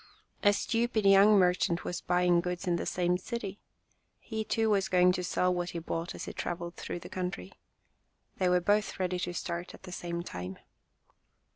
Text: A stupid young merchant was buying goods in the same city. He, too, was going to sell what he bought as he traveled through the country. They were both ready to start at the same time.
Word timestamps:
A 0.41 0.51
stupid 0.51 1.05
young 1.05 1.37
merchant 1.37 1.83
was 1.83 2.01
buying 2.01 2.41
goods 2.41 2.65
in 2.65 2.77
the 2.77 2.87
same 2.87 3.19
city. 3.19 3.59
He, 4.19 4.43
too, 4.43 4.71
was 4.71 4.87
going 4.87 5.11
to 5.11 5.23
sell 5.23 5.53
what 5.53 5.69
he 5.69 5.77
bought 5.77 6.15
as 6.15 6.25
he 6.25 6.33
traveled 6.33 6.73
through 6.75 7.01
the 7.01 7.07
country. 7.07 7.53
They 8.37 8.49
were 8.49 8.61
both 8.61 8.99
ready 8.99 9.19
to 9.19 9.33
start 9.35 9.75
at 9.75 9.83
the 9.83 9.91
same 9.91 10.23
time. 10.23 10.57